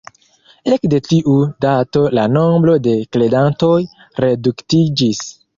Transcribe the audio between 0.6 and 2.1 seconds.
Ekde tiu dato